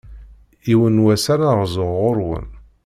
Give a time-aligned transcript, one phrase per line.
[0.67, 2.47] Yiwen wass, ad n-rzuɣ ɣur-wen.